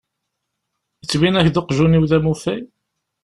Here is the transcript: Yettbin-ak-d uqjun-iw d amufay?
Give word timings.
Yettbin-ak-d 1.01 1.59
uqjun-iw 1.61 2.03
d 2.09 2.11
amufay? 2.17 2.61